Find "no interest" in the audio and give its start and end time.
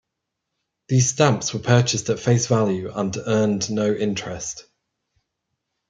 3.69-4.65